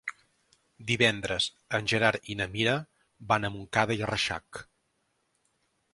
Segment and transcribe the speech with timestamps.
[0.91, 1.49] Divendres
[1.79, 2.75] en Gerard i na Mira
[3.33, 4.63] van a Montcada i Reixac.